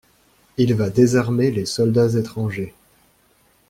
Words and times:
Il 0.57 0.73
va 0.73 0.89
désarmer 0.89 1.51
les 1.51 1.67
soldats 1.67 2.15
étrangers. 2.17 2.73